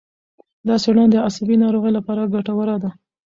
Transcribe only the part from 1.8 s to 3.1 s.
لپاره ګټوره ده.